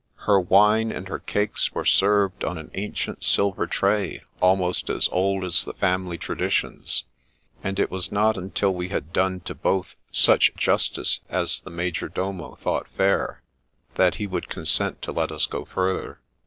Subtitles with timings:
[0.25, 5.43] Her wine and her cakes were served on an ancient silver tray, almost as old
[5.43, 7.03] as the family tra ditions,
[7.63, 12.09] and it was not until we had done to both such justice as the major
[12.09, 13.43] domo thought fair
[13.93, 16.19] that he would consent to let us go further.